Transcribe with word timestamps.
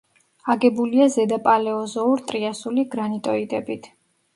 აგებულია 0.53 1.07
ზედაპალეოზოურ-ტრიასული 1.17 2.91
გრანიტოიდებით. 2.97 3.97